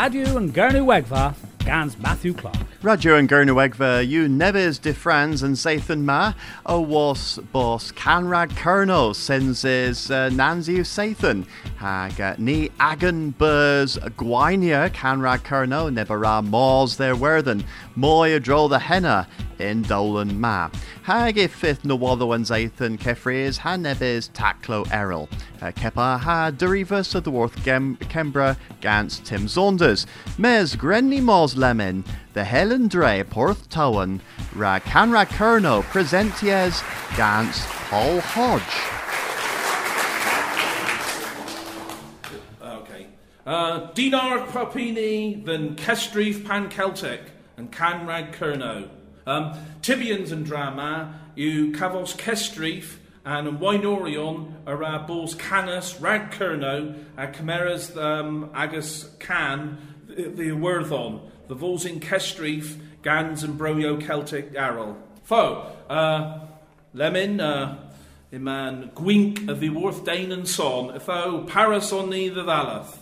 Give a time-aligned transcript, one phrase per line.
[0.00, 2.56] Radio and Gernewegva, Gans Matthew Clark.
[2.80, 6.32] Radio and Gernewegva, you neves de Franz and Sathan Ma,
[6.64, 11.46] o was bos canrag kerno sens is uh, Nancy Sathan.
[11.76, 17.62] Hag uh, ni agan burs gwainia canrag kerno nebara maws there werthen,
[18.00, 19.28] moy a dro the henna
[19.58, 20.70] in Dolan Ma.
[21.02, 25.28] Hag if fifth no wather and Zathan kefries ha nebes taclo errol.
[25.60, 30.06] Uh, kepa ha derivus of the worth Kembra gans Tim Saunders.
[30.38, 32.02] Mes grenny maws lemon
[32.32, 34.20] the Helen Dre Porth Towan,
[34.54, 36.82] Ra Canra Kerno Presenties
[37.18, 38.62] Gans Paul Hodge.
[42.62, 43.08] Okay.
[43.44, 48.88] Uh, Dinar Papini, then Kestrif Pan Celtic, and Canrag Kerno.
[49.26, 57.26] Um, Tibians and Drama, you Cavos Kestrif, and Wainorion, Ara Bulls Canis, Rag Kerno, a
[57.28, 59.76] Chimeras um, Agus Can,
[60.08, 64.96] the, the Worthon the Vols in Kestrif, Gans and Broyo Celtic Arrow.
[65.24, 66.46] Fo, uh,
[66.94, 67.90] Lemon, uh,
[68.32, 72.98] Iman Gwink of the Worth Dane and Son, Fo, Paris on the Valath.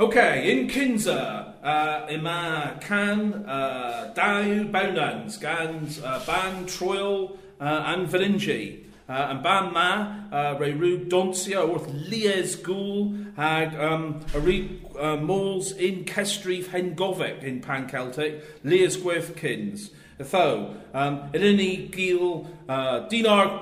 [0.00, 8.08] Okay, in Kinza, uh, Ima Can, uh, Dau, Bounans, Gans, uh, Ban, Troil, uh, and
[8.08, 8.84] Valingi.
[9.08, 14.80] Uh, and ban ma, uh, re rú donsia wrth lies gŵl hag um, a re
[14.98, 19.90] uh, mols in Kestrif hen govic in Pan Celtic, lies gwefkins.
[20.18, 23.06] Tho, um, in any gil uh,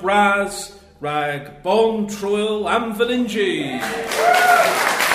[0.00, 3.78] bras, rag bon troil am valingi.
[3.82, 5.13] Fo,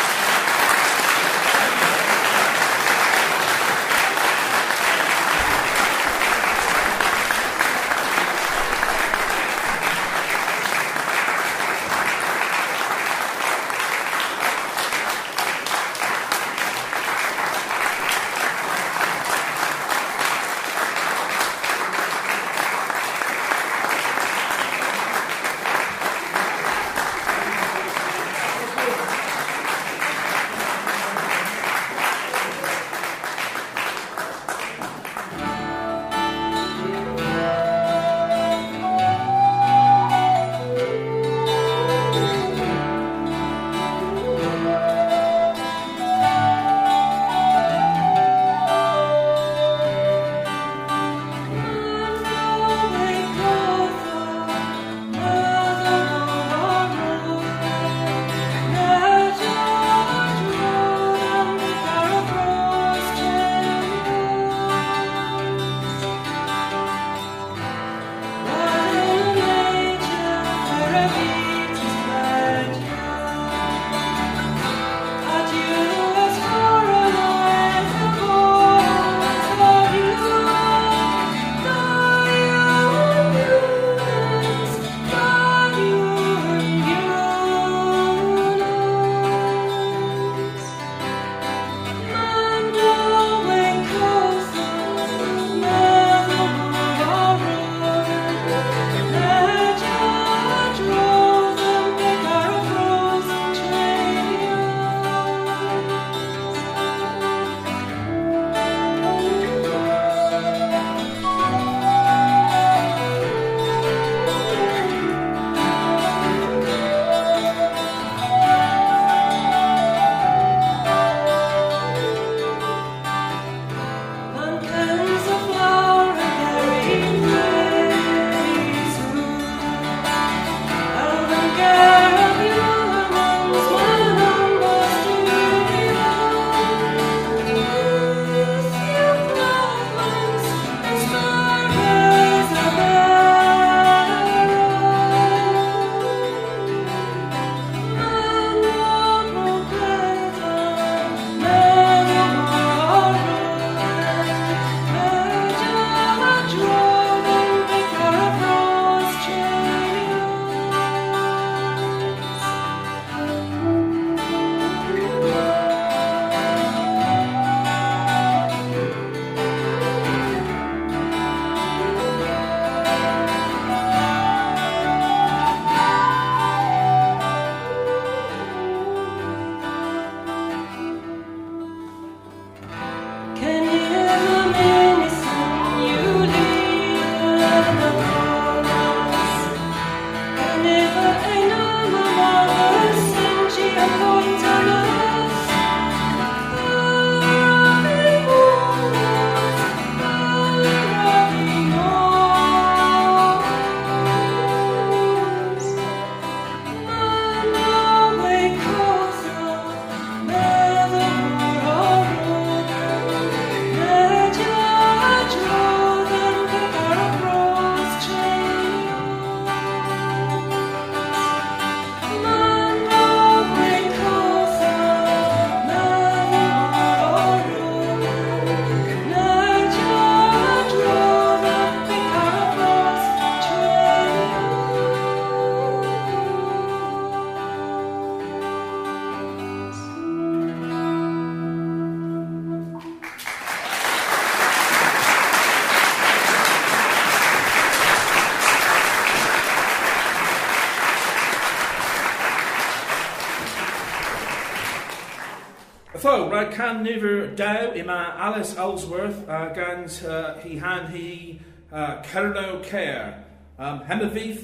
[256.52, 261.40] can nifer daw ima Alice Ellsworth uh, gans uh, he han hi
[261.72, 263.24] uh, Cerno Cair.
[263.58, 263.82] Um,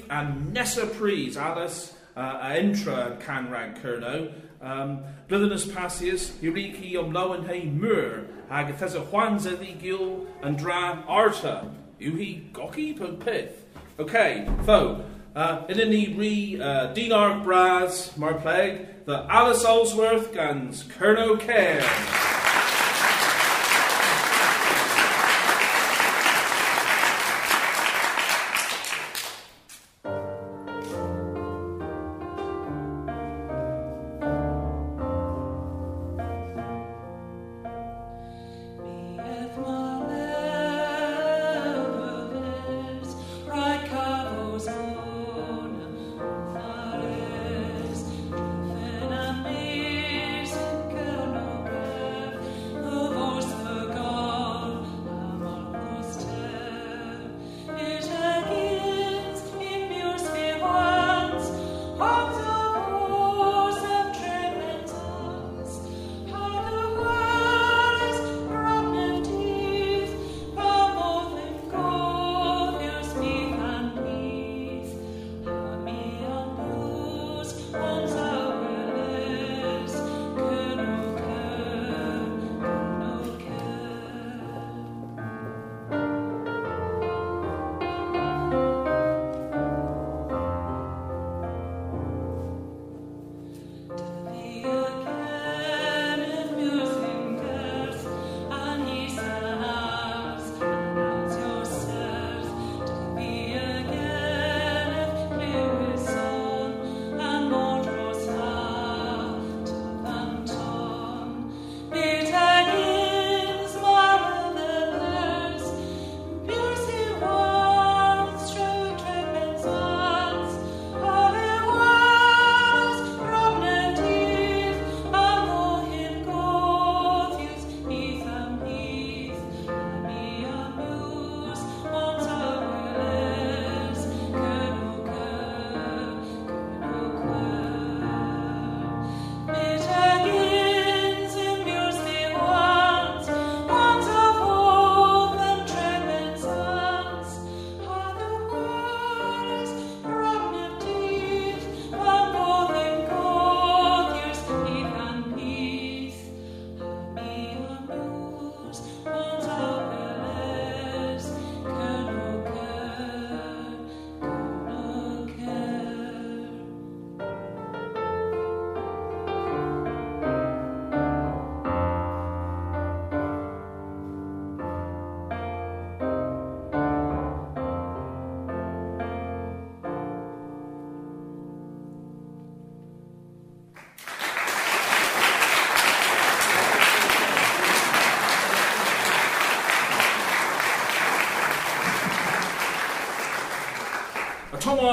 [0.10, 4.34] and Nessa Pries, Alice uh, intra canrag Cerno.
[4.62, 11.72] Um, Blithenus Passius, Eureki om Lowen Hei Mur, Agathesa Juanza Gil and Dra Arta.
[12.00, 13.66] Uhi Goki Pith.
[14.00, 15.06] Okay, fo.
[15.36, 21.84] Uh, in any re uh, Dinar Braz, Mar Plague, the Alice Ellsworth guns, Kerno Care.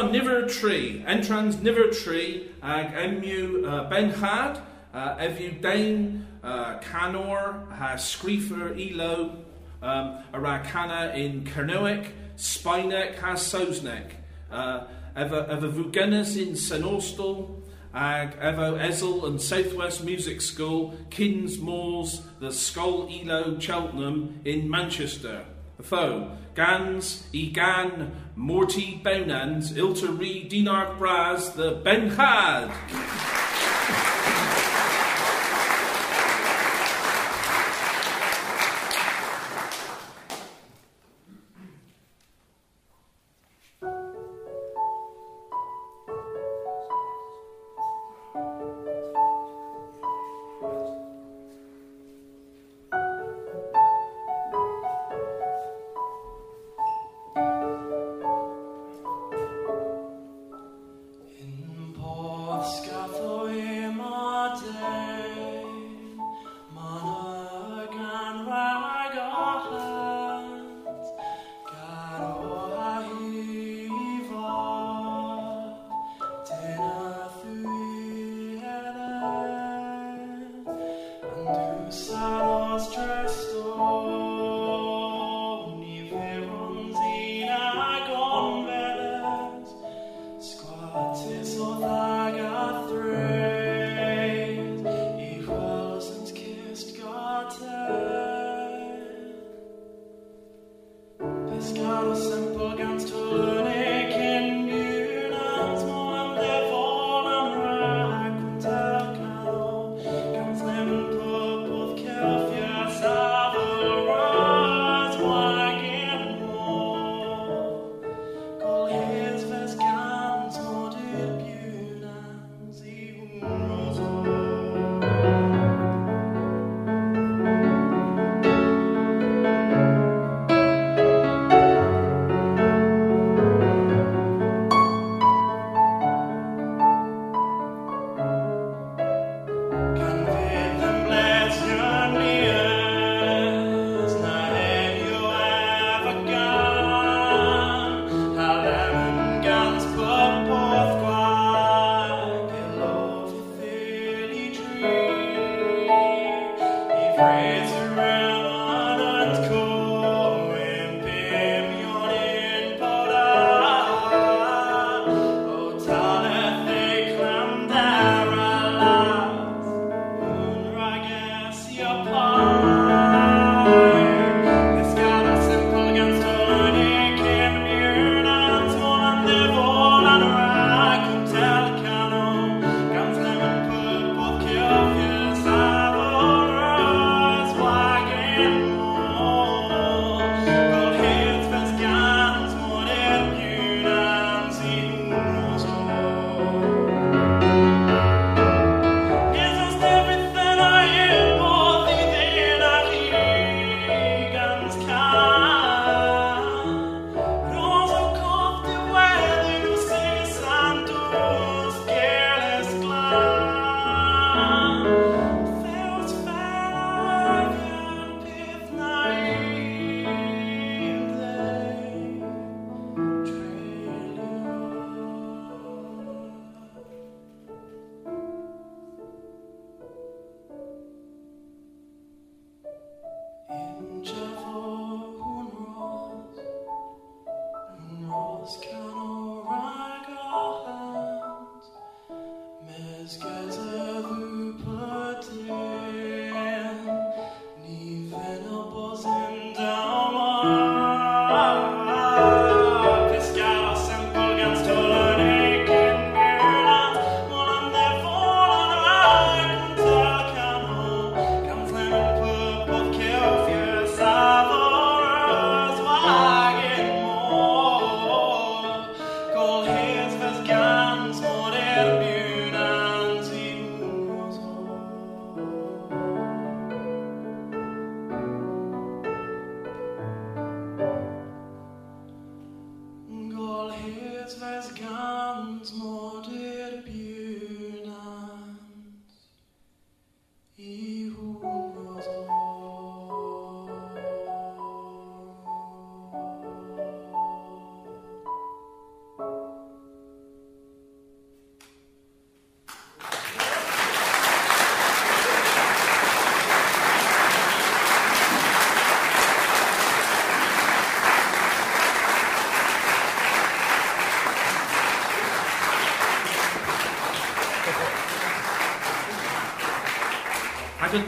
[0.01, 4.59] Niver tree, entrans niver tree, ag emu uh, benchad,
[4.95, 9.37] uh, evu uh, canor, ha screefer elo,
[9.83, 14.13] um, ara in Kernoic, Spinek has sosnek,
[14.51, 17.63] eva, vugenis in Senostal,
[17.95, 25.45] ag evo Ezel and Southwest Music School, Kins Moors, the Skull Elo Cheltenham in Manchester.
[25.83, 33.42] Foe, Gans, i gan, Morty Bonans, Ilta Re Dinark Braz, the Benchad.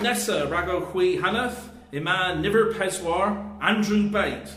[0.05, 4.51] Nesa rago chwi hanath, ima niver peswar, Andrew Bate,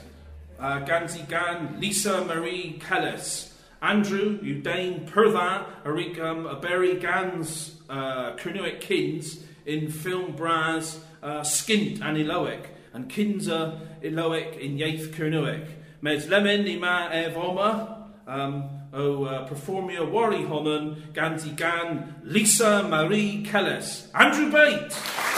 [0.60, 3.54] uh, ganzi gan Lisa Marie Kellis.
[3.82, 12.01] Andrew, you Dane Pertha, arigam a berry gans uh, kins in film bras uh, skint
[12.01, 15.66] and iloic, and kinza iloic in yaith Kernuic.
[16.01, 24.08] Mes lemon ima evoma, um, o uh, performia wari honan ganzi gan Lisa Marie Kellis.
[24.13, 25.37] Andrew Bate!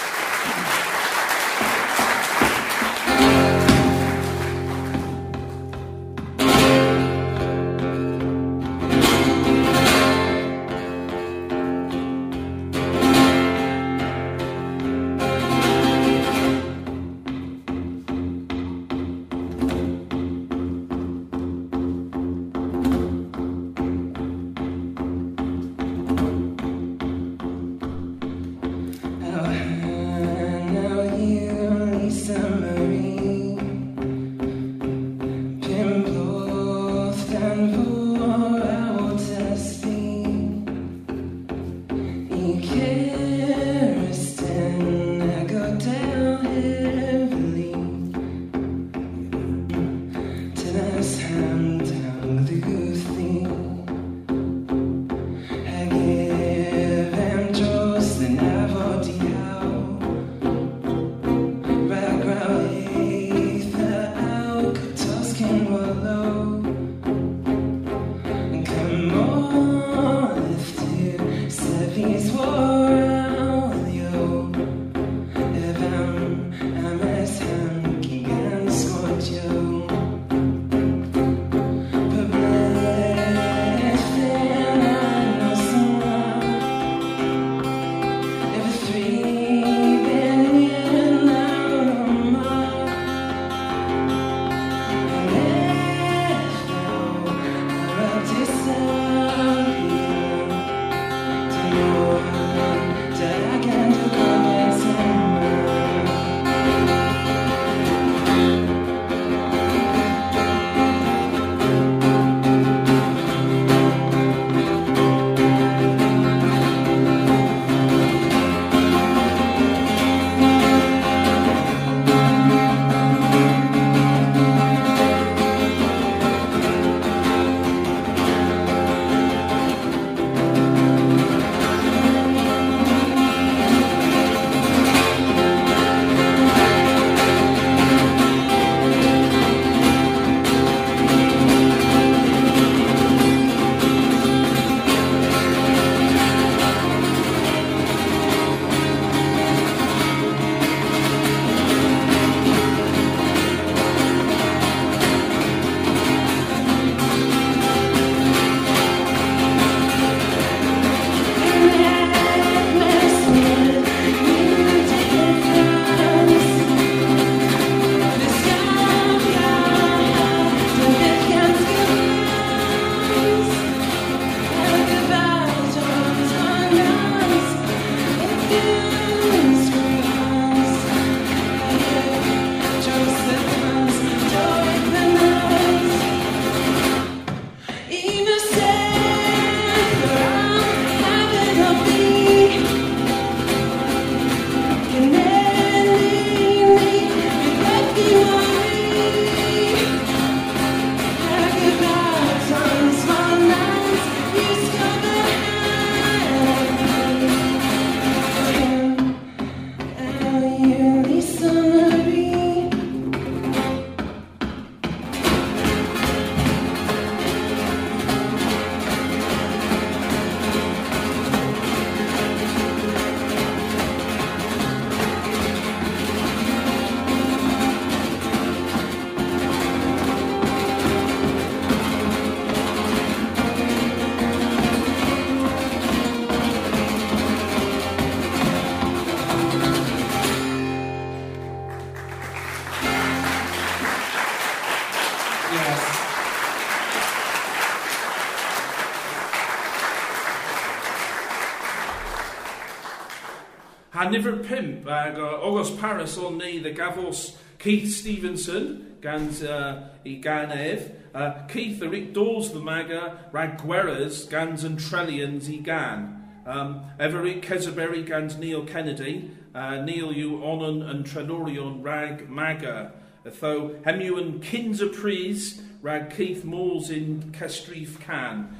[253.99, 259.89] a nifer pimp ag uh, ogos Paris o'n ni, the gafos Keith Stevenson gan uh,
[260.05, 265.49] i gan ef, uh, Keith yr Rick Dawes the Maga rag gweras, gans and Trellians
[265.51, 266.15] i gan.
[266.45, 272.93] Um, Everett Keserberry gans Neil Kennedy, uh, Neil yw onon yn trenorion rag Maga.
[273.27, 275.49] Ytho hemiw yn kins y pris
[275.81, 278.55] rag Keith Moores in Kestrif Can.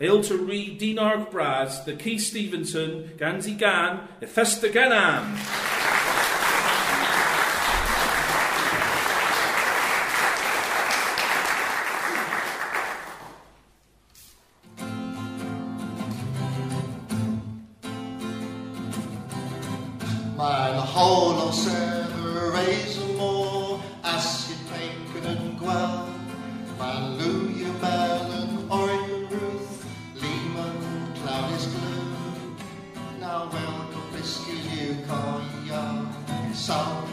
[0.00, 6.13] Il to read Dinarg Braz, the Keith Stevenson, Gansi Gan, Ethesta Ganam.
[36.54, 37.04] Sam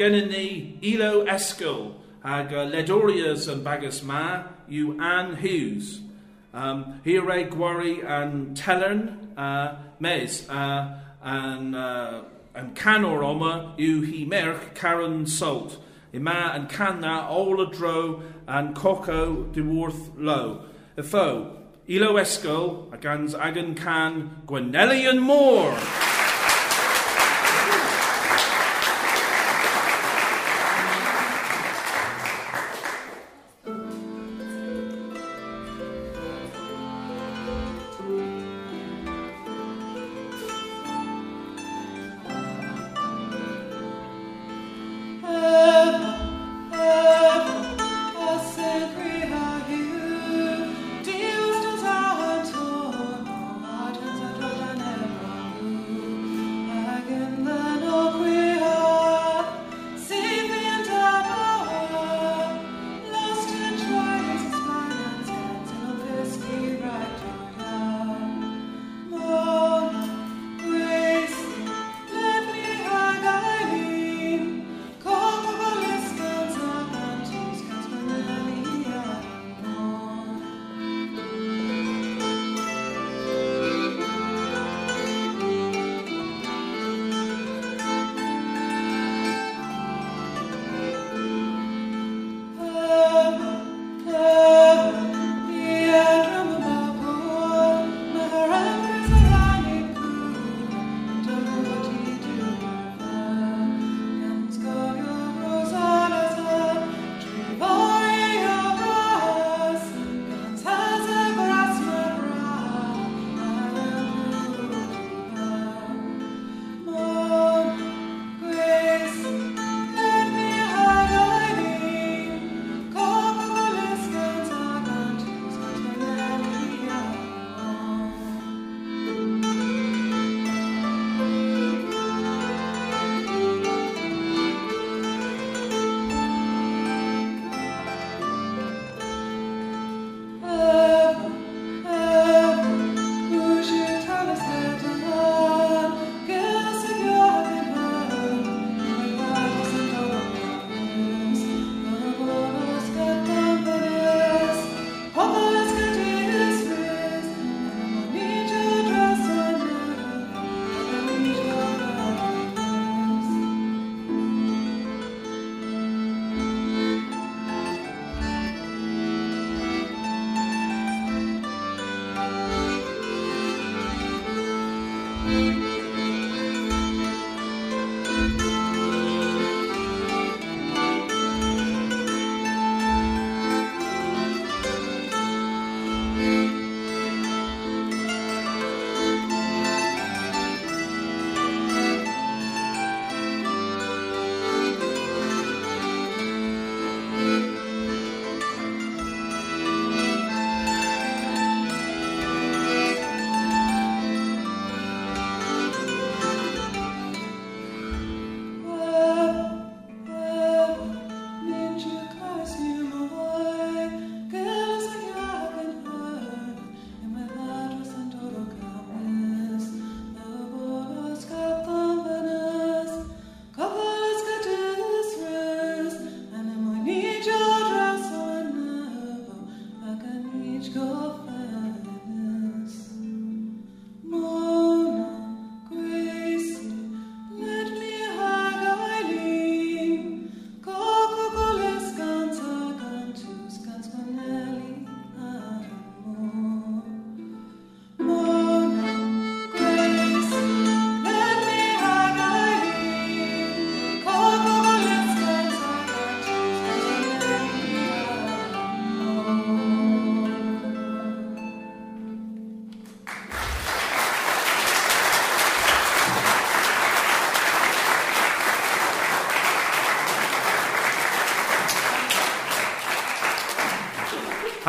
[0.00, 6.00] uh, yma gennym ni Ilo Esgol ag uh, Ledorias yn bagus ma yw Anne Hughes.
[6.52, 12.22] Um, hi rei gwari yn telern uh, mes uh, yn, uh,
[12.56, 15.78] yn canor oma yw hi merch Karen Salt.
[16.12, 20.66] Yma yn canna y dro yn coco diwrth lo.
[20.96, 21.56] Y ffo,
[21.88, 26.19] Ilo Esgol a gans agan can Gwenelian Moore.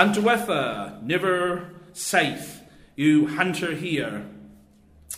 [0.01, 2.61] Hunterwetha, Niver Safe,
[2.95, 4.25] you Hunter here.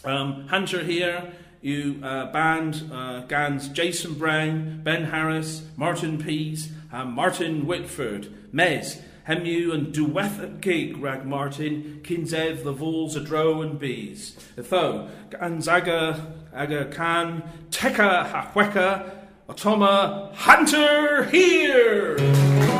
[0.03, 7.05] Um, Hunter here, you uh, band uh, Gans Jason Brown, Ben Harris, Martin Pease, uh,
[7.05, 13.79] Martin Whitford, Mez, Hemu and Duweth gig rag Martin, Kinzev, the Vols, a Dro and
[13.79, 14.35] Bees.
[14.57, 19.11] Tho, Gans Aga, Aga Khan, Teka Hahweka,
[19.47, 22.72] Otoma Hunter here!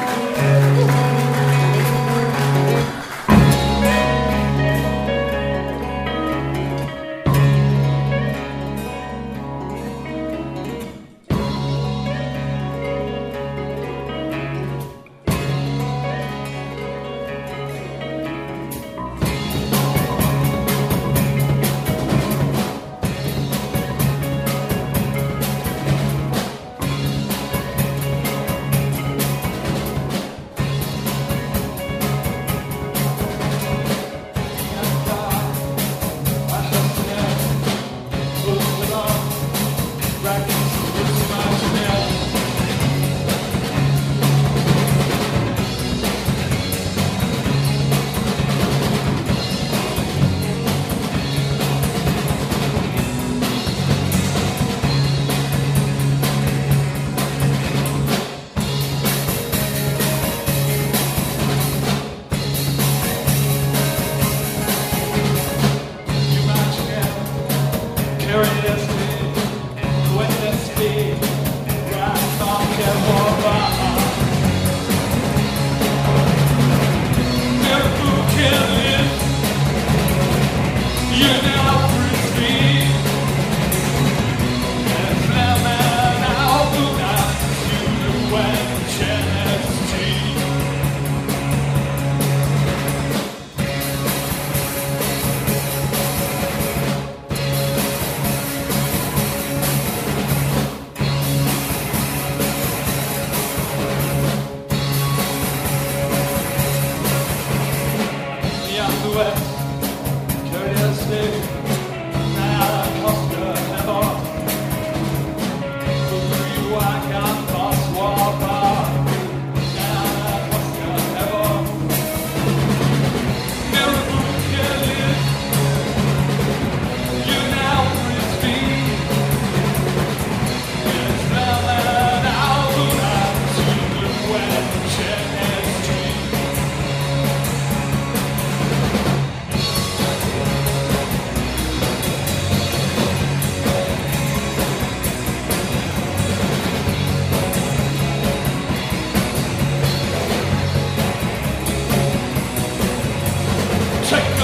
[154.13, 154.42] 出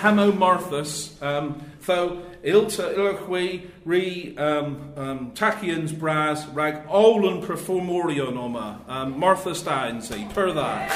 [0.00, 1.20] hamo Marthas.
[1.22, 8.80] Um, tho ilta ilachwi re um, um, tachians bras rag olan performorion oma.
[8.88, 10.90] Um, Martha Stein say per that.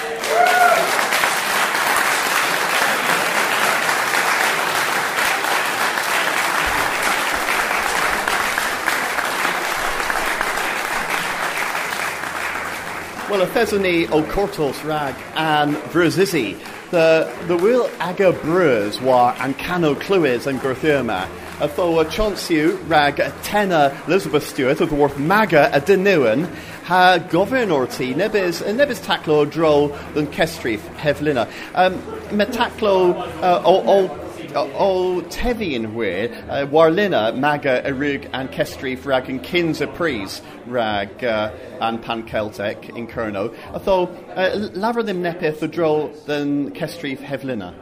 [13.30, 16.56] Well, a thesony o cortos rag and bruzizzi.
[16.94, 21.28] The the will aga brewers war and cano cluis and gorthurma.
[21.61, 26.46] A a chansiu rag tenna Elizabeth Stewart of the worth maga a denuan
[26.85, 31.50] ha governor-tí nebis nebis taclo dro than kestrif hevlina.
[31.74, 31.94] Um,
[32.30, 34.23] metaclo uh, o, o
[34.56, 41.24] o tevian we uh, warlina maga erug and kestrif rag and kins a pries rag
[41.24, 43.54] uh, and pan Celtic in Kerno.
[43.72, 47.74] Although uh, laver them nepith the dro than kestrif hevlina.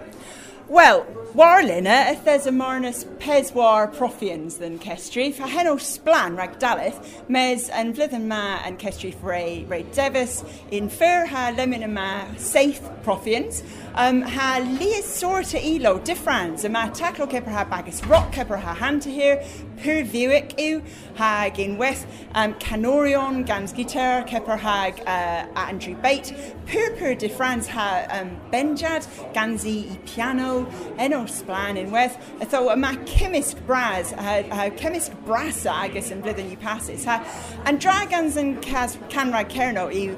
[0.72, 1.04] Well,
[1.35, 8.24] warlina a thesamarnus peswar profians than kestrif, a heno splan rag dalith, mes and vlithen
[8.24, 13.62] ma and kestrif ray ray devis, in fair ha lemon ma safe profians,
[13.96, 19.11] um, ha lias sorta elo a ma taclo keper ha bagus rock keper ha hanta
[19.11, 19.44] here,
[19.76, 20.82] pur viewik ew,
[21.16, 26.32] ha in west, um, canorion gans guitar keper hag uh, Andrew Bate,
[26.66, 30.62] pur pur differans ha um, benjad, ganzi piano,
[30.98, 32.18] eno splan in west,
[32.51, 36.57] tho a uh, ma chemist bras, uh, ha, ha chemist brasa agus yn blwyddyn i
[36.57, 37.20] passes, ha,
[37.64, 40.09] and dragons and cas canrag cerno i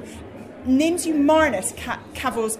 [0.65, 1.99] nins yw marnus ca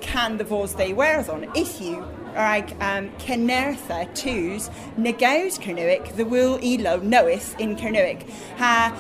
[0.02, 2.04] can the vos they wear on, if you
[2.36, 8.30] ag um, Cenertha twos negaus Cernuic, the will elo knoweth in Cernuic.
[8.58, 8.94] Ha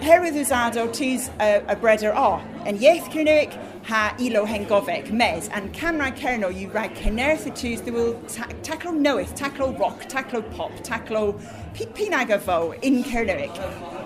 [0.00, 5.72] herwydd usado twos a, a breder o, and yeth Cernuic ha ilo hengovec mes, and
[5.72, 10.72] camera cerno you rag Cenertha twos the will ta taclo knoweth, taclo rock, taclo pop,
[10.80, 11.40] taclo
[11.74, 13.56] pinagavo in Cernuic.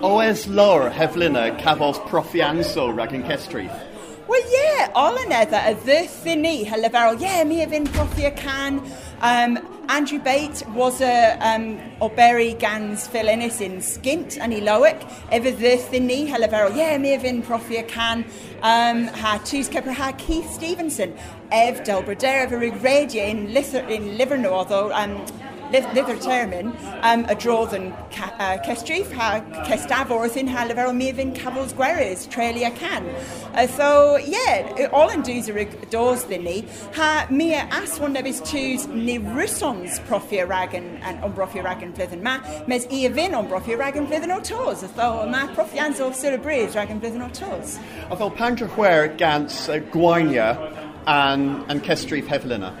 [0.01, 3.71] Oes lor hevlina cavos profianso rag and kestrif.
[4.27, 8.31] Well, yeah, all in edda a ddythu ni, heleferol, yeah, mi a fynd profi a
[8.31, 8.81] can.
[9.21, 9.57] Um,
[9.89, 15.01] Andrew Bate was a um, o Berry Gans Philinis in Skint and Lowick.
[15.31, 18.25] Efe ddythu ni, heleferol, yeah, mi a fynd profi a can.
[18.61, 21.17] Um, ha tus cepr ha Keith Stevenson.
[21.51, 25.25] Ev Delbrader, efe rig radio in, in Livernodd, um,
[25.71, 26.67] Lither Termin,
[27.03, 31.35] um, a drodd yn ca, uh, cestrif, ha cestaforth in ha lefer o mi fynd
[31.35, 33.07] cafos gweris, treli a can.
[33.53, 36.55] Uh, so, yeah, all yn dŵs yr dos ddyn ni,
[36.95, 41.67] ha mi a aswan nebys tŵs ni rysons profi a ragan an on brofi a
[41.67, 42.37] ragan flwyddyn ma,
[42.67, 45.83] mes i a fyn on brofi a ragan flwyddyn o tos, a tho ma profi
[45.83, 47.77] anso syr y bryd ragan flwyddyn o tos.
[48.09, 50.55] Although Pandra Hwer gans uh, Gwainia
[51.07, 52.75] and, and kestrif hevlina.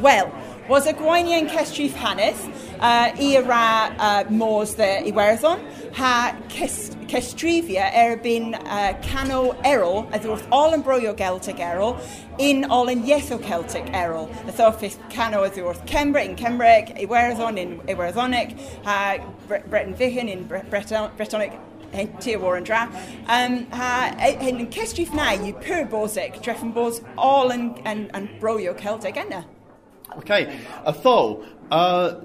[0.00, 0.32] Well,
[0.70, 2.38] was a Gwainia yn cestrif hanes,
[2.78, 5.58] uh, i ra uh, môs the Iwerthon,
[5.94, 11.98] ha cestrifia erbyn uh, cano erol, a ddwrth all yn broio Celtic erol,
[12.38, 14.30] in all yn ietho Celtic erol.
[14.46, 18.54] A thoffith cano a ddwrth Cembra in Cembreg, Iwerthon in Iwerthonic,
[18.86, 19.18] ha
[19.48, 21.58] Breton Vichen in Bretonic,
[22.20, 22.86] ti war yn dra.
[23.26, 28.78] Um, ha, yn cestrif na, yw pur bosig, dreffen bos all yn, yn, yn broio
[28.78, 29.48] Celtic enna.
[30.18, 32.20] Okay, a tho, uh,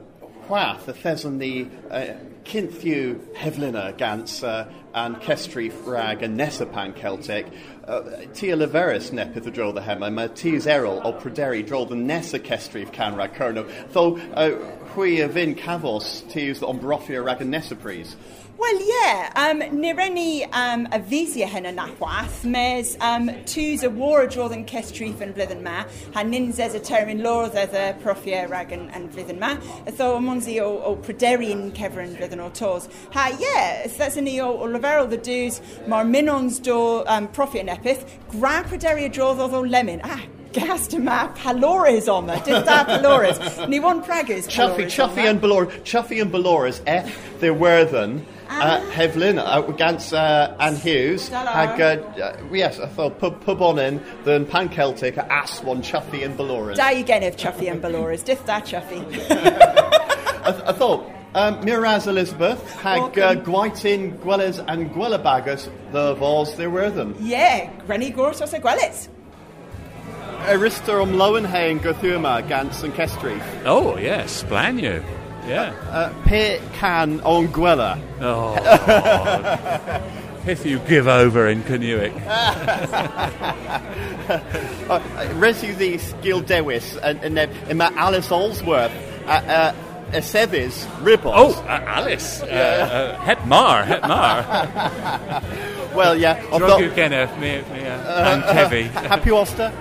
[0.47, 2.13] the thesan the uh,
[2.43, 7.47] Kinthiw Hevlina gans uh, and Kestrif rag and Nesapan Celtic,
[7.87, 8.01] uh,
[8.33, 12.91] Tia Leveris nepith dro the hema, ma Tis Errol o Proderi dro the Nesa Kestrif
[12.91, 14.51] can rag Kerno, tho uh,
[14.93, 18.15] hui a vin cavos tis the ombrofia rag Nesapris.
[18.15, 18.44] Wel,
[18.79, 21.79] ie, yeah, um, ni renni um, a fisia hyn yn
[22.45, 25.83] mes um, tŵs y war y drodd yn cestrif yn flwyddyn ma,
[26.15, 29.51] ha ninzes y termyn lordd edd y profia rag yn, yn flwyddyn ma,
[29.91, 32.87] ytho o monsi o, o pryderu yn cefr yn o tos.
[33.17, 34.53] Ha, yeah, ysddes ni o,
[35.11, 35.59] the dŵs,
[35.91, 40.01] mae'r minons do um, profia nepith, gra pryderu y drodd o lemon.
[40.03, 40.23] Ah,
[40.55, 42.43] gas yma palores on yma.
[42.43, 43.67] Dim da palores.
[43.69, 49.37] Ni wan pragus Chuffy, Chuffy and Balor, Chuffy and Balores, F, their werthen, uh, Hevlin,
[49.37, 54.69] uh, gans uh, Hughes, hag, uh, yes, I thought pub, pub on in, then Pan
[54.69, 56.75] Celtic, as one Chuffy and Balores.
[56.75, 59.03] Da i gennyf Chuffy and Balores, diff da Chuffy.
[59.31, 66.89] I, I thought, um, Miraz Elizabeth, hag uh, Gwaitin, Gwellas and Gwellabagus, the Vos, were
[66.89, 67.15] them.
[67.19, 69.09] Yeah, Granny Gorsos a Gwellis.
[70.45, 73.41] Arista um Lowenhain Gothuma, Gans and Kestrif.
[73.65, 75.03] Oh, yes, Splanio.
[75.47, 75.73] Yeah.
[75.89, 77.99] Uh, Pe Can on Gwella.
[78.19, 78.55] Oh,
[80.47, 82.13] if you give over in Canuic.
[84.89, 84.99] uh,
[85.39, 88.91] Resu the Skill Dewis and, Emma Alice Olsworth.
[89.25, 89.73] uh, uh,
[90.11, 91.33] Esebis Ribos.
[91.35, 92.41] Oh, uh, Alice.
[92.41, 94.45] Uh, uh, Het Mar, Het Mar.
[95.95, 96.39] well, yeah.
[96.51, 98.83] Drogu got- me, me, uh, and Tevi.
[99.09, 99.71] Happy Oster,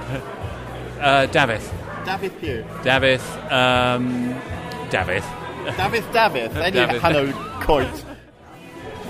[1.04, 1.70] Uh, Davith.
[2.06, 3.52] David Pugh, Davith.
[3.52, 4.34] Um,
[4.88, 5.24] Davith.
[5.76, 7.02] David David, any David.
[7.02, 8.04] Hanno Coit,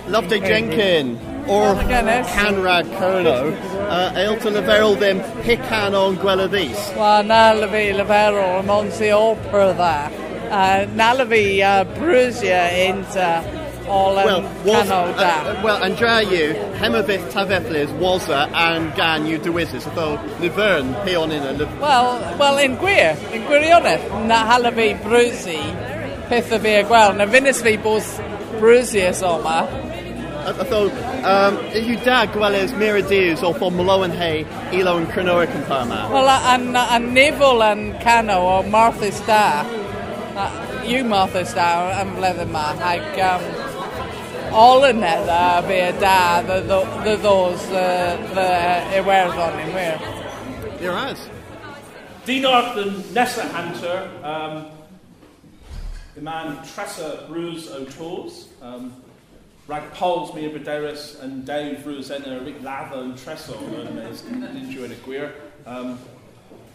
[0.09, 1.17] Loveday Jenkin,
[1.49, 3.55] or Canrad Kerno,
[3.89, 6.97] uh, Ailton Leverel them Hican on Gweladis.
[6.97, 10.11] Wel, na lyfi leferol, monsi opera dda.
[10.51, 16.55] Uh, na lyfi uh, brwysio into all Well, was, canol uh, well, and dra you,
[16.81, 22.61] Hemavith Taveflis, Waza, and Gan you Dewizzes, although Nivern, Peon in a Liv- Wel, wel,
[22.65, 25.59] yn gwir, yn gwirionedd, na hala fi brwysi
[26.29, 27.17] peth o fi a gweld.
[27.19, 28.15] Na finnes fi bos
[28.61, 29.63] brwysius o ma.
[30.45, 30.91] Although,
[31.25, 34.45] um, you da Gweles Miradews or for Maloan Hay,
[34.79, 36.09] Elo and Cronoric and Parma.
[36.13, 39.65] Wel, yn nifl yn cano o Martha's da.
[40.37, 40.51] Uh,
[40.85, 41.69] yw Martha's da
[42.03, 42.67] yn flwyddyn ma.
[42.93, 43.47] Ac um,
[44.55, 48.51] all yn edda fi a da the those the
[49.01, 49.99] Iwerddon yn wir.
[50.79, 51.29] There has.
[52.25, 54.67] Dinarth and Nessa Hunter, um,
[56.15, 58.95] the man Tressa Bruce O'Toos, um,
[59.67, 64.93] Rag Pauls Mia Baderis and Dave Bruce and Rick Latho Tressel and is Ninja and
[64.93, 65.35] a Queer.
[65.67, 65.99] Um,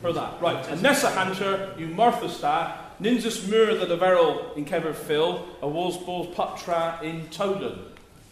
[0.02, 0.42] for that.
[0.42, 5.68] Right, and Nessa Hunter, you Martha Sta, Ninjas Mur the Deveril in Kever Phil, a
[5.68, 7.80] Walls Balls Patra in Tolan.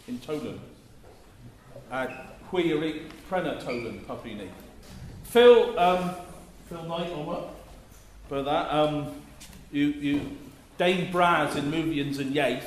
[0.06, 0.58] In Tolan.
[1.90, 2.06] Uh,
[2.50, 4.50] Hui Rick Prena Tolan, Papini.
[5.24, 6.10] Phil, um,
[6.68, 7.54] Phil Knight or what?
[8.28, 9.14] For that, um,
[9.72, 10.36] you, you,
[10.76, 12.64] Dane Braz in Movians and Yaith,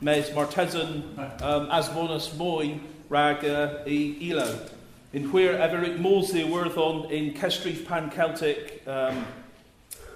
[0.00, 2.78] Mes Martezan, um, Asmonas Moy,
[3.08, 4.68] Rag uh, e Elo.
[5.12, 9.26] In where Everick Mosley Worthon in Kestrif Pan Celtic, um,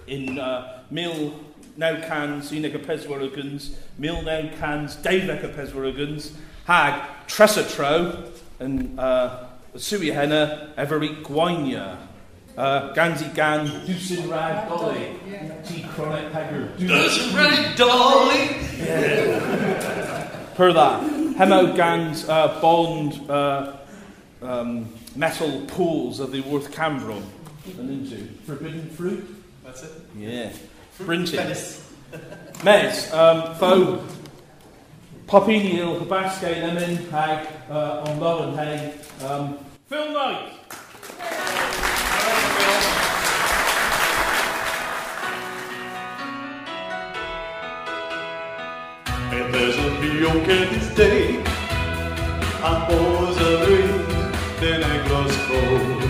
[0.06, 1.34] in uh, Mill
[1.76, 6.32] now cans, Unica Peswarugans, Mill now cans, Daveka Peswarugans,
[6.66, 8.30] Hag, Tressatro,
[8.60, 9.46] and uh,
[9.76, 11.98] Sui Henna, Everick Gwainia.
[12.56, 15.18] Uh, Ganzi Gan, Deucin Rag Dolly,
[15.64, 16.30] T Chronic
[16.78, 18.46] Deucin Right, Dolly.
[20.54, 21.02] Per that,
[21.36, 23.76] Hemo Gans uh, Bond uh,
[24.40, 27.24] um, Metal Pools of the Worth Cambron
[27.78, 29.33] and into Forbidden Fruit.
[29.74, 30.02] That's it.
[30.16, 30.52] Yeah.
[30.98, 31.40] Brinting.
[32.62, 34.04] Mez, um, Fo,
[35.26, 38.94] Popiniel, Habaske, Lemon, Hag, uh, on Low and Hay,
[39.26, 39.58] um,
[39.88, 40.52] Phil Knight.
[49.32, 51.42] Et there's a Bioketis day
[52.62, 53.82] A posary
[54.60, 56.04] Den e Glasgow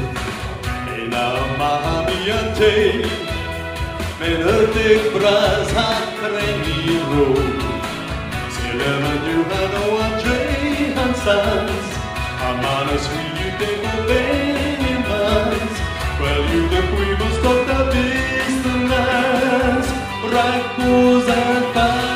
[0.99, 2.05] En a Mahamiante
[2.65, 3.34] Men yrdig
[5.15, 7.27] bras ha creni ro
[8.55, 10.41] Sylem a du han o a dre
[10.97, 11.87] han sans
[12.49, 15.77] A manas wi you de go ben in mans
[16.21, 17.85] Well you de pui mos tot a
[20.85, 22.14] goes and paus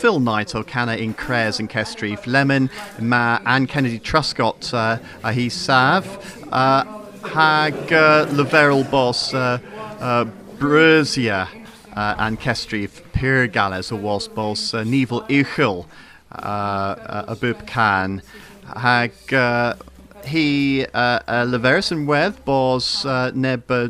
[0.00, 2.70] Phil Knight o in Cres and Kestrif Lemon
[3.00, 6.06] ma Anne Kennedy Truscott uh, a hi saf
[6.50, 6.84] uh,
[7.28, 9.58] hag uh, leverel bos uh,
[10.00, 10.24] uh,
[10.56, 11.48] Bruzia
[11.94, 15.84] uh, and Kestrif Pyr Gales o was bos uh, Nivel Uchel
[16.32, 18.22] uh, uh, a bub can
[18.74, 19.74] hag uh,
[20.24, 23.88] hi uh, uh, leverus yn uh, neb uh,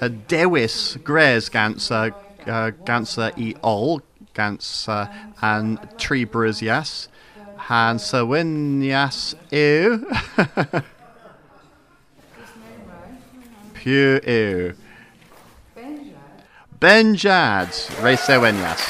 [0.00, 2.08] uh, dewis gres gans uh,
[2.46, 4.00] uh, gans uh, i ol
[4.34, 5.06] gans uh,
[5.40, 7.08] an tri brysias
[7.68, 10.02] han sywinias yw
[13.74, 14.74] Pw yw
[16.80, 17.72] Benjad
[18.02, 18.84] Rei sewinias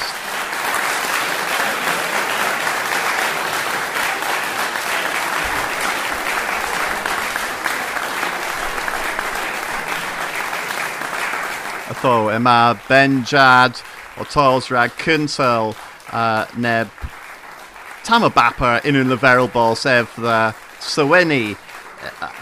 [12.05, 13.79] Tho yma Benjad
[14.17, 15.75] o tols rag Kuntel,
[16.11, 16.89] uh, neb
[18.03, 20.51] tam o bapur in yn leferol bol sef uh,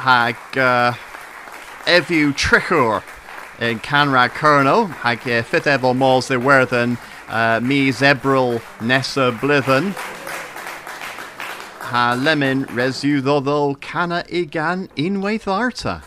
[0.04, 0.94] hag uh,
[1.88, 3.02] efiw trichwr
[3.60, 6.98] in canrag Cyrno hag ffith efo mols dde werthen
[7.30, 9.94] uh, mi zebril nesa blithen
[11.92, 16.02] ha lemon resu ddoddol cana igan unwaith arta.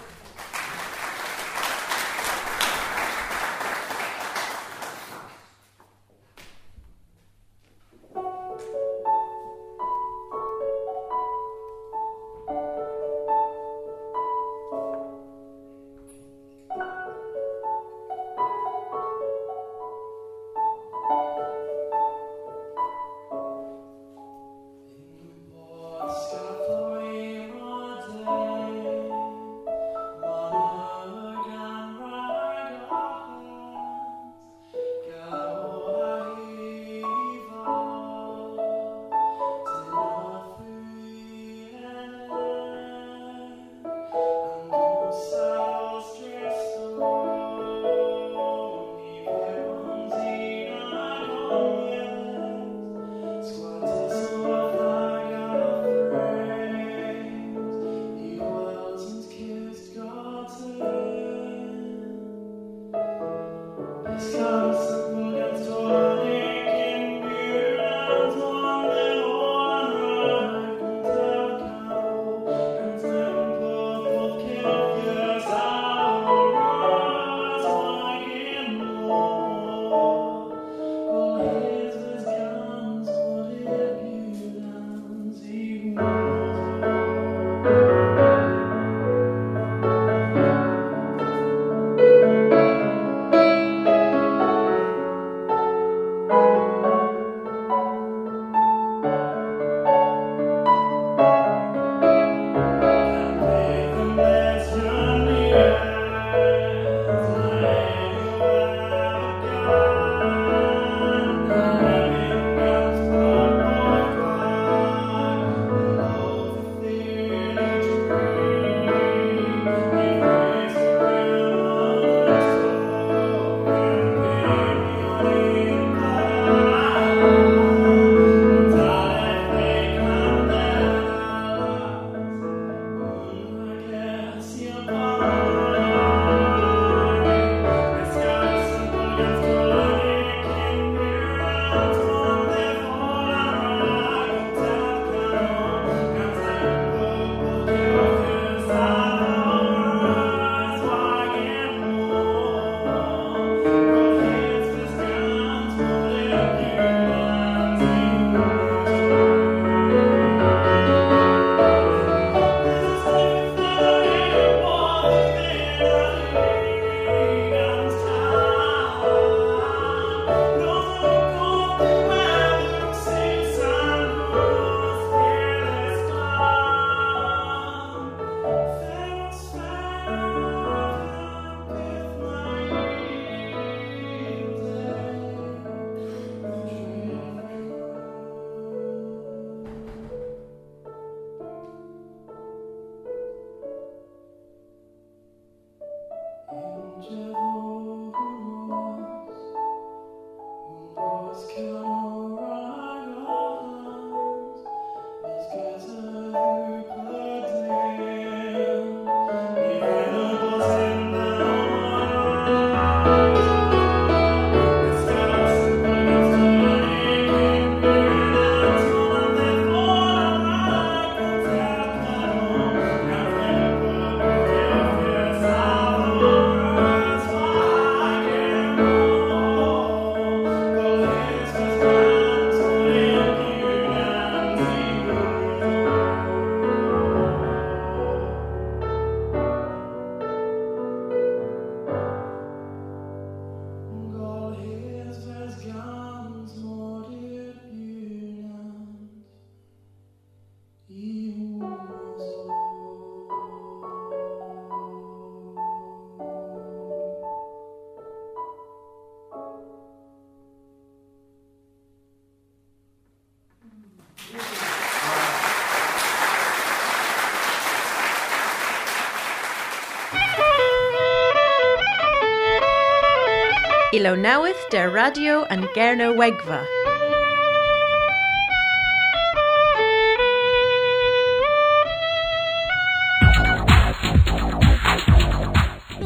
[273.97, 276.67] Ilo newydd de radio an Gernewegva.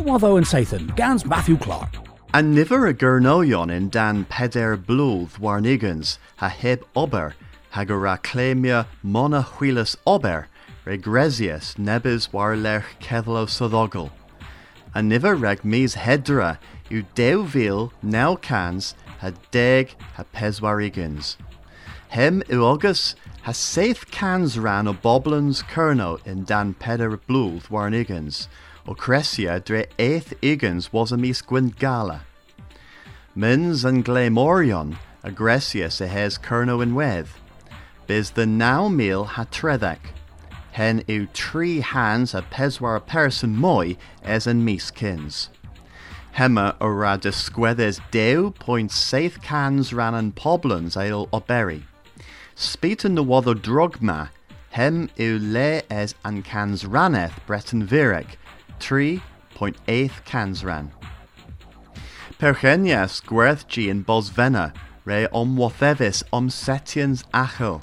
[0.06, 1.96] Watho and Sathan, Gans Matthew Clark.
[2.32, 7.34] And niver a gurnoion in dan peder blúð warnigans ha heb ober
[7.72, 10.46] hagora clémia mona huilas ober
[10.86, 14.12] regresius nebis war lerch cethlo sodogel.
[14.94, 16.58] A niver reg mis hedra
[16.90, 21.36] u deuvil now cans ha deg ha peswarigans.
[22.08, 28.48] Hem uogus ha saith cans ran o boblins kerno in dan peder blúð warnigans
[28.86, 32.22] o Cresia dre eighth igans was a mis gala.
[33.34, 37.28] Mins and Glamorion, a Grecia se hes kerno in wedd.
[38.06, 39.98] Biz the now meal ha trethek.
[40.72, 45.50] Hen u tree hands a peswar person moi as an mis kins.
[46.40, 51.82] Hemma ora de squedes deu point saith cans ran an poblins ail oberi.
[52.56, 54.30] Speeten the wather drogma,
[54.70, 58.38] hem u le as an cans raneth breton virek,
[58.78, 60.90] 3.8 cans ran.
[62.38, 64.72] Perchenias gwerthgi in Bosvena,
[65.04, 67.82] re omwathevis omsetians achel,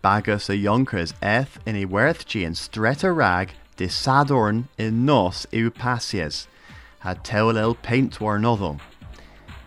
[0.00, 5.70] bagus a yonkers eth in a werthgi in streta rag de sadorn in nos eu
[5.70, 6.46] pasies,
[7.00, 8.78] had teolel paint war nodo.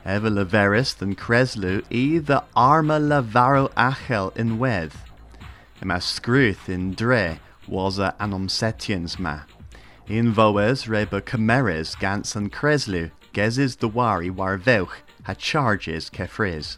[0.06, 4.92] Eva leveris than creslu e the arma lavaro achel in wedd.
[5.82, 9.42] Ima scruth in dre was a anomsetians ma.
[10.08, 13.12] In voes reba cameres gans an creslu,
[13.94, 16.78] wari war veuch, ha charges kefriz.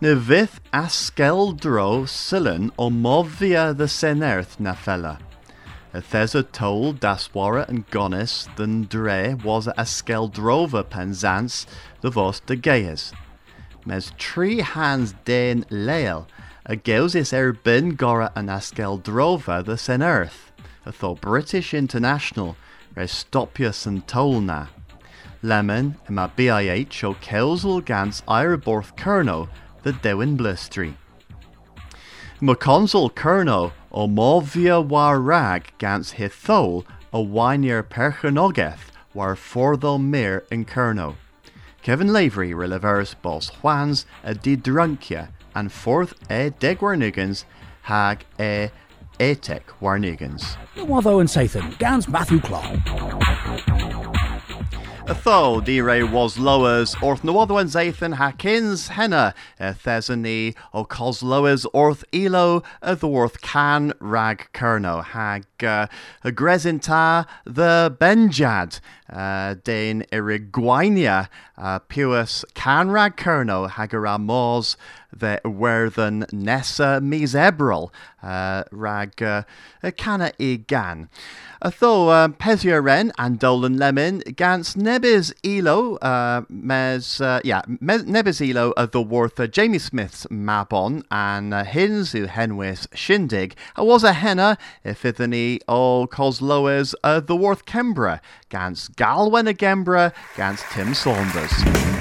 [0.00, 5.18] Ne vith askeldro silen o movia the senerth na fella.
[5.94, 11.66] A thesa told das wara and gonis than dre was a Skeldrova Penzance
[12.00, 13.12] the vos de geas.
[13.84, 16.26] Mes tree hands den leil,
[16.64, 20.50] a geusis er bin gora an askeldrova the senerth
[20.98, 22.56] tho British International
[22.96, 24.68] Restopius and Tolna.
[25.42, 29.50] Lemon ima BIH o Kelsel gans Iraborth Kerno
[29.82, 30.96] the Dewin Blistry.
[32.40, 40.44] Ma consul Kerno o Movia war rag gans Hithol o Wynier Perchanogeth war Forthol Mir
[40.50, 41.16] in Kerno.
[41.82, 47.44] Kevin Lavery relevers Bos Juans a Didrunkia and fourth e Degwarnigans
[47.82, 48.70] hag e
[49.20, 50.56] Atek Warnegans.
[50.76, 54.11] Watho and Sathan, Gans Matthew Clark.
[55.04, 62.62] Tho, dire was lowers, orth nowadwan zathan hakins henna, thesany o cos lowers orth elo,
[62.80, 65.88] the worth can rag kerno, hag uh,
[66.24, 68.78] gresinta the benjad,
[69.10, 71.28] uh, den iriguinia,
[71.58, 74.76] uh, pius can rag kerno, hagara mors,
[75.12, 77.90] the werthen nessa mis ebral,
[78.22, 79.42] uh, rag uh,
[79.96, 81.08] canna e gan.
[81.78, 82.28] Tho uh,
[82.80, 89.00] Ren and Dolan Lemon gans Nebis Elo, uh, mes, uh, yeah, Nebis Elo of the
[89.00, 95.02] worth uh, Jamie Smith's Mabon and uh, Hins who Henwis Shindig was a henna if
[95.02, 101.91] ithany o Cosloes uh, the worth Kembra gans Galwen a Gembra gans Tim Saunders.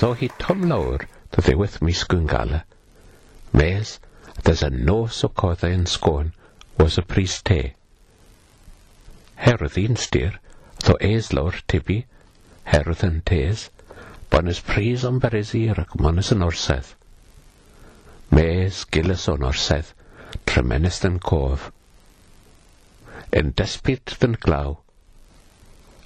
[0.00, 1.02] ddaw hi tom lawr
[1.34, 2.62] dy ddiwedd mis Gwngala.
[3.52, 3.90] Mes,
[4.44, 6.30] there's a nos o coddau yn sgôn,
[6.78, 7.58] was y pris te.
[9.44, 10.38] Herwydd un styr,
[10.80, 11.98] ddo eis lawr tibi,
[12.72, 13.66] herwydd yn tes,
[14.32, 16.94] bonus pris o'n beresi ac monus yn orsedd.
[18.32, 19.90] Mes gilys o'n orsedd,
[20.48, 21.68] tremenus yn cof.
[23.36, 24.78] Yn despyd yn glaw,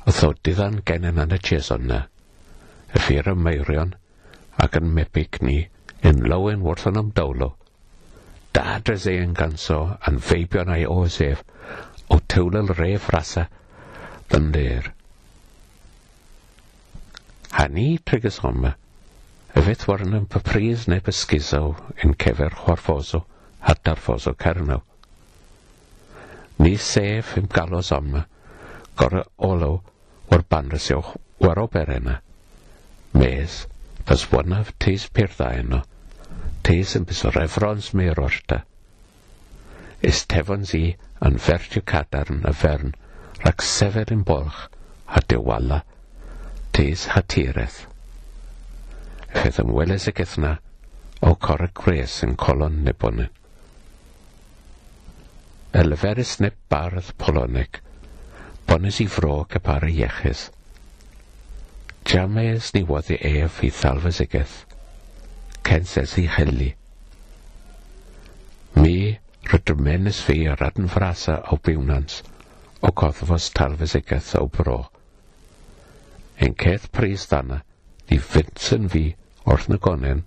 [0.02, 2.00] o ddod diddan gennym yn y cheson na.
[2.94, 3.94] Y ffyr y meirion,
[4.62, 5.58] ac yn mebig ni,
[6.06, 7.50] yn lawen wrth yn ymdawlo.
[8.54, 9.78] Da dres e yn ganso
[10.08, 11.42] yn feibion ai o sef,
[12.12, 13.48] o tywlel ref rasa,
[14.30, 14.92] dyn der.
[17.54, 18.74] Hani trigys homa,
[19.54, 21.62] y fydd warn yn papris neu bysguso
[22.04, 23.24] yn cefer chwarfoso,
[23.66, 24.82] hadar foso carnaw.
[26.62, 28.26] Ni sef yn galos oma,
[28.98, 29.72] gor olo
[30.30, 31.00] o'r banrysio
[31.42, 32.20] war o berena.
[33.14, 33.66] Mes,
[34.06, 35.84] as one teis Tees Pirdaino,
[36.66, 38.64] teis yn bys o refrons me'r orta.
[40.02, 40.82] Is tefon si
[41.28, 42.94] yn fertio cadarn a fern,
[43.44, 44.64] rhag sefer yn bolch
[45.06, 45.82] a dewala,
[46.74, 47.84] teis hatireth.
[49.34, 50.56] Chedd yn weles y gethna
[51.24, 53.30] o cor y gres yn colon nebonyn.
[55.84, 57.80] Elferus neb bardd poloneg,
[58.68, 60.48] bonys i fro y y iechys,
[62.10, 64.54] Jamaes niwodd i ef i thalfysigeth,
[65.68, 66.70] censes i heli.
[68.76, 68.96] Mi
[69.52, 72.18] rydrymenus fi ar adn frasa o biwnans
[72.84, 74.78] o goddfos talfysigeth o bro.
[76.44, 77.62] Yn ceth pris dana,
[78.10, 79.04] ni fyntyn fi
[79.46, 80.24] wrth na gonen,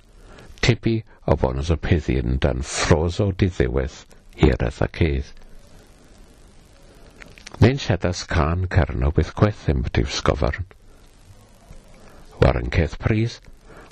[0.65, 0.95] tibi
[1.28, 3.99] o bonus o puddion dan ffros o diddiwedd
[4.41, 5.30] hireth ac edd.
[7.61, 10.65] Nen siadas can cerno bydd gwethym diw sgofarn.
[12.41, 13.39] War yn ceth pris,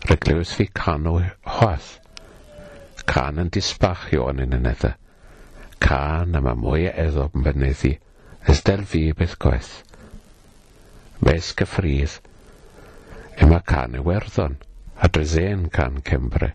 [0.10, 1.16] regliwys fi can o
[1.58, 1.88] hoath.
[3.12, 4.92] Can yn disbachio yn yn edda.
[5.86, 7.94] Can yma mwy o eddob yn byneddi,
[8.54, 9.74] ysdel fi bydd gweth.
[11.26, 12.20] Mes gyffrydd,
[13.46, 14.58] yma can y werddon,
[15.02, 16.54] a drese'n can Cembre.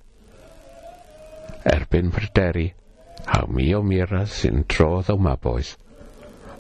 [1.75, 2.71] Erbyn Pryderi,
[3.35, 5.77] haw mi o mira sy'n trodd o maboes,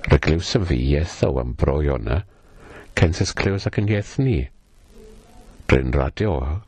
[0.08, 2.22] Reglyws yn fi ieth o am bro yna,
[2.96, 4.38] censys clyws ac yn ieth ni.
[5.70, 6.62] Bryn radio,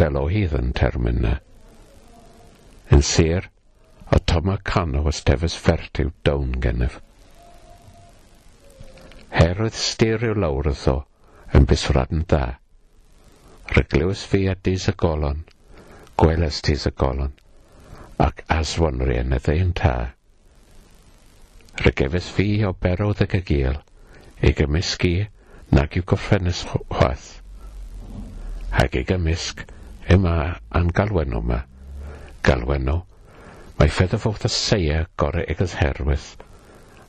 [0.00, 1.36] delo hydd yn termyn na.
[2.90, 3.46] Yn sir,
[4.10, 6.96] o Toma Cano was tefys fertiw dawn gennyf.
[9.36, 10.96] Herwydd styr i'w lawr ytho
[11.54, 12.42] yn buswrad yn dda.
[13.78, 15.46] Ryglywys fi a dys y golon,
[16.18, 17.38] gweles dys y golon,
[18.26, 19.96] ac aswonri yn y ddeun ta.
[21.86, 23.78] Rygefys fi o berodd y gygil,
[24.42, 25.18] ei gymysgu
[25.70, 27.36] nag yw goffennus chwaith
[28.74, 29.64] hag ei gymysg
[30.12, 30.34] yma
[30.74, 31.62] a'n galwenno yma.
[32.44, 32.98] Galwenno,
[33.78, 36.44] mae ffedd y fod y seia gorau egas herwydd,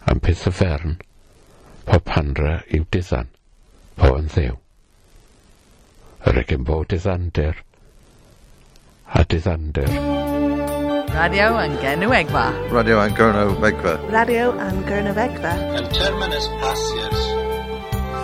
[0.10, 0.98] am peth y fern,
[1.88, 3.32] po pandra i'w diddan,
[4.00, 4.58] po yn ddew.
[6.30, 7.64] Yr egin bod diddander,
[9.16, 9.94] a diddander.
[11.10, 12.50] Radio yn genw egfa.
[12.74, 13.96] Radio yn gyrno egfa.
[14.14, 15.56] Radio yn gyrno egfa.
[15.80, 17.26] Yn terminus pasiers,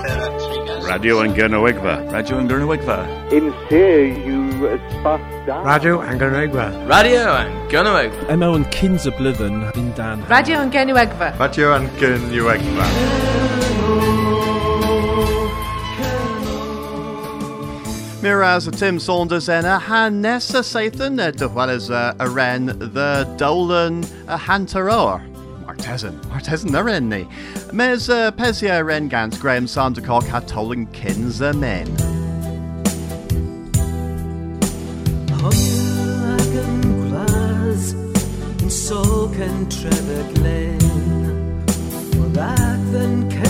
[0.04, 0.55] thera.
[0.86, 1.96] Radio yn Gernewegva.
[2.12, 2.98] Radio yn Gernewegva.
[3.34, 5.58] In se yw ysbasta.
[5.66, 6.68] Radio yn Gernewegva.
[6.88, 8.28] Radio yn Gernewegva.
[8.30, 10.22] Emo yn cyns y blyddyn yn dan.
[10.30, 11.34] Radio yn Gernywegfa.
[11.42, 12.90] Radio yn Gernywegfa.
[18.22, 24.38] Miraz Tim Saunders en a Hanessa Sathan, de well as a Ren the Dolan a
[24.38, 25.22] Hantaroar.
[25.78, 27.28] Martesan, Martesan na renni.
[27.74, 31.86] Mes uh, Pesia Gans Graham Sandercock had Tolan Kins a men.
[39.36, 40.80] Can Trevor Glen,
[42.32, 42.80] that
[43.30, 43.45] Kesketh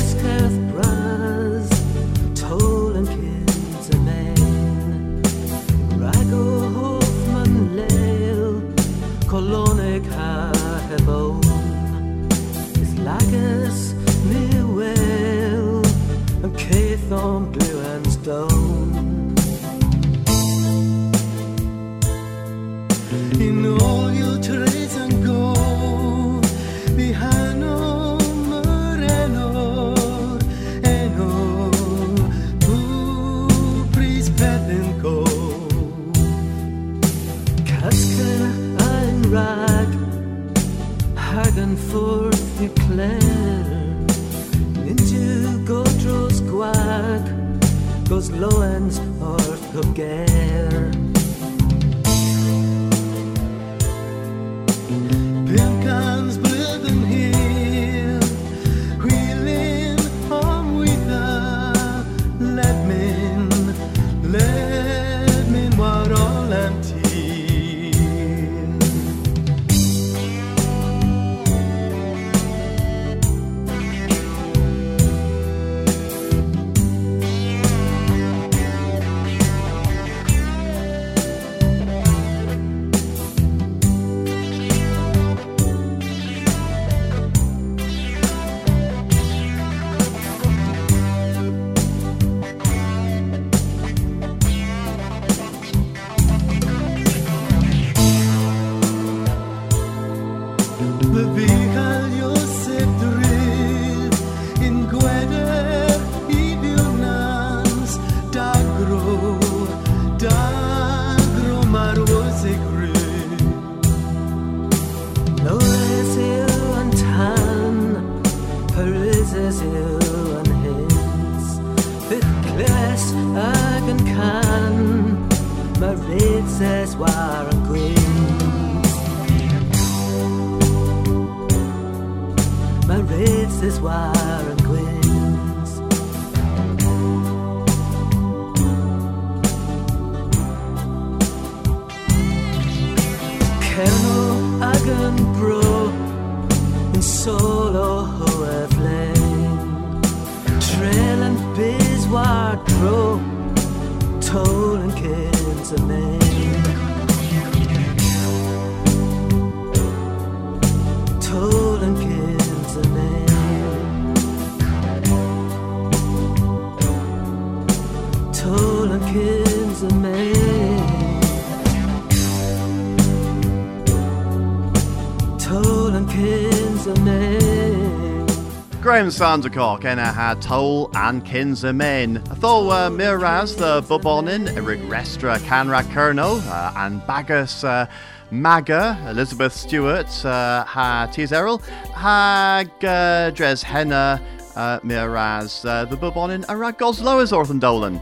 [179.05, 182.23] Graham Sandercock en had Toll and Kins a Men.
[182.23, 187.85] Thol uh, Miraz the Bubonin, Rig Restra Canra Kerno, uh, and Bagus uh,
[188.31, 194.19] Maga, Elizabeth Stewart, uh, ha Tizeril, ha uh, Dres Henna,
[194.55, 197.97] uh, Miraz uh, the Bubonin, a rag Gosloas Orthan Dolan.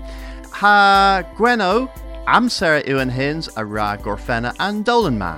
[0.52, 1.90] Ha Gweno,
[2.50, 5.38] Sarah Ewan Hins, a rag Gorfena and Dolan Ma.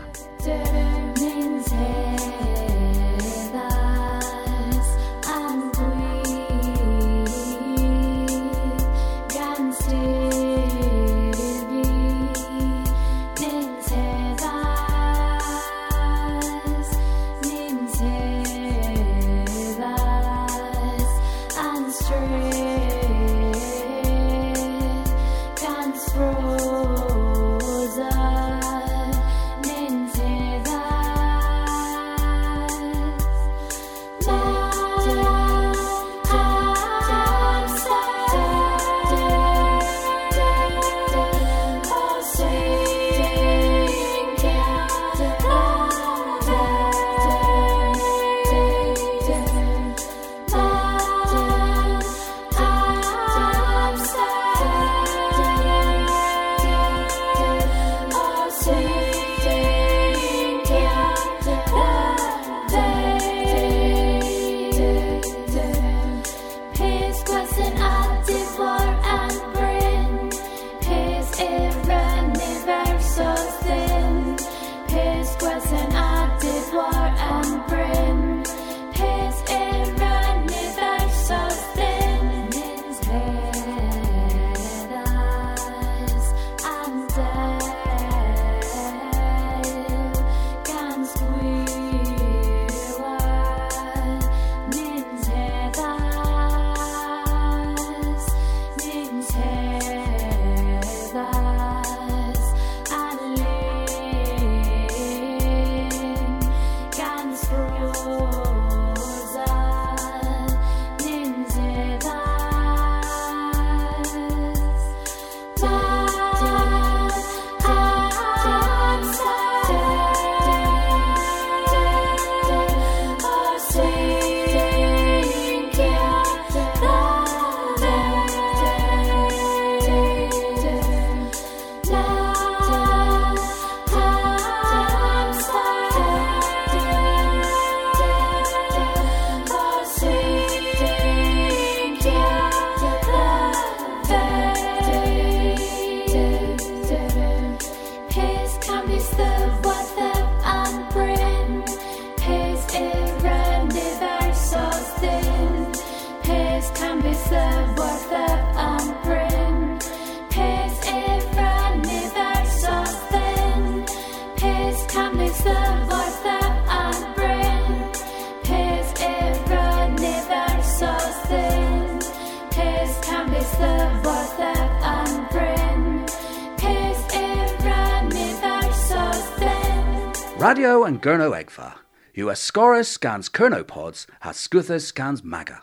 [181.06, 181.76] Gurno Egva.
[182.16, 185.62] You Ascorus scans Kernopods, has Scuthus scans Maga.